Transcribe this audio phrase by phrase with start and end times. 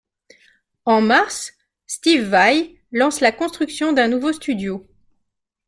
[0.85, 1.51] En mars,
[1.85, 4.87] Steve Vai lance la construction d'un nouveau studio.